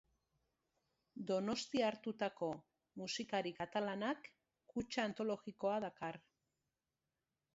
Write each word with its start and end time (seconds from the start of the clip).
Donostiartutako 1.31 2.47
musikari 3.03 3.53
katalanak 3.59 4.29
kutxa 4.73 5.05
antologikoa 5.11 5.79
dakar. 5.87 6.19